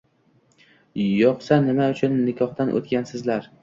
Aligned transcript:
-Yo’qsa 1.03 1.61
nima 1.69 1.93
uchun 1.97 2.19
nikohdan 2.27 2.77
o’tgansizlar? 2.79 3.53